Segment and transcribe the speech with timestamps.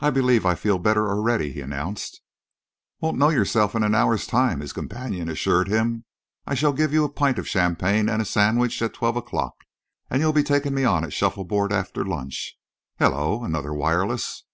[0.00, 2.22] "I believe I feel better already," he announced.
[2.98, 6.06] "Won't know yourself in an hour's time," his companion assured him.
[6.46, 9.66] "I shall give you a pint of champagne and a sandwich at twelve o'clock,
[10.08, 12.58] and you'll be taking me on at shuffleboard after lunch.
[12.98, 14.44] Hullo, another wireless!"